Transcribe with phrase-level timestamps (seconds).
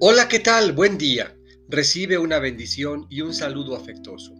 [0.00, 0.74] Hola, ¿qué tal?
[0.74, 1.36] Buen día.
[1.68, 4.32] Recibe una bendición y un saludo afectuoso.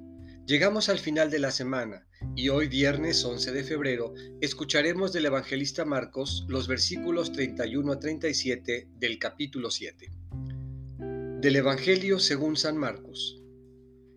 [0.47, 5.85] Llegamos al final de la semana y hoy viernes 11 de febrero escucharemos del evangelista
[5.85, 10.13] Marcos los versículos 31 a 37 del capítulo 7.
[11.41, 13.43] Del Evangelio según San Marcos.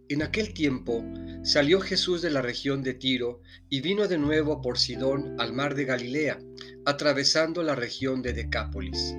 [0.10, 1.04] En aquel tiempo
[1.42, 5.74] salió Jesús de la región de Tiro y vino de nuevo por Sidón al mar
[5.74, 6.40] de Galilea,
[6.86, 9.16] atravesando la región de Decápolis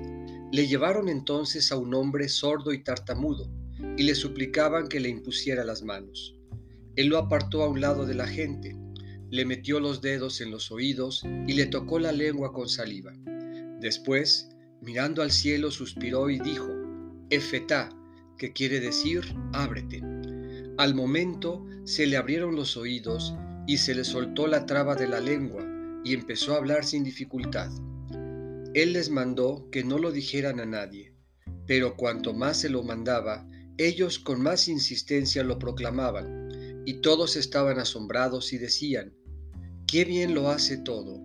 [0.53, 3.49] le llevaron entonces a un hombre sordo y tartamudo,
[3.97, 6.35] y le suplicaban que le impusiera las manos.
[6.95, 8.77] Él lo apartó a un lado de la gente,
[9.31, 13.13] le metió los dedos en los oídos y le tocó la lengua con saliva.
[13.81, 14.47] Después,
[14.79, 16.69] mirando al cielo, suspiró y dijo,
[17.31, 17.89] Efetá,
[18.37, 19.23] que quiere decir,
[19.53, 20.03] ábrete.
[20.77, 23.33] Al momento se le abrieron los oídos
[23.65, 25.65] y se le soltó la traba de la lengua
[26.03, 27.71] y empezó a hablar sin dificultad.
[28.73, 31.13] Él les mandó que no lo dijeran a nadie,
[31.67, 37.79] pero cuanto más se lo mandaba, ellos con más insistencia lo proclamaban, y todos estaban
[37.79, 39.13] asombrados y decían,
[39.87, 41.21] qué bien lo hace todo,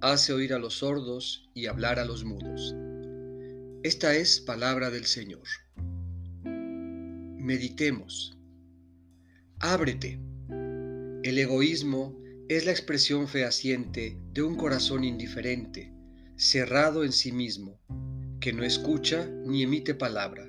[0.00, 2.74] hace oír a los sordos y hablar a los mudos.
[3.82, 5.46] Esta es palabra del Señor.
[6.44, 8.38] Meditemos.
[9.58, 10.20] Ábrete.
[11.22, 12.16] El egoísmo
[12.48, 15.95] es la expresión fehaciente de un corazón indiferente,
[16.36, 17.80] cerrado en sí mismo,
[18.40, 20.48] que no escucha ni emite palabra.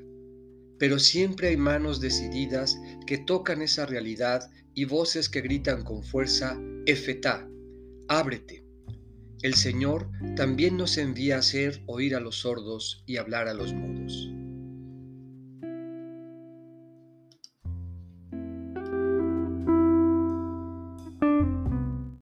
[0.77, 6.59] Pero siempre hay manos decididas que tocan esa realidad y voces que gritan con fuerza,
[6.85, 7.49] Efetá,
[8.07, 8.63] ábrete.
[9.41, 13.73] El Señor también nos envía a hacer oír a los sordos y hablar a los
[13.73, 14.36] mudos.